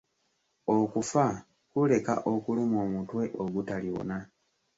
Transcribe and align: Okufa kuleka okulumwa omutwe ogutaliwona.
Okufa 0.77 1.25
kuleka 1.71 2.13
okulumwa 2.33 2.77
omutwe 2.87 3.23
ogutaliwona. 3.43 4.17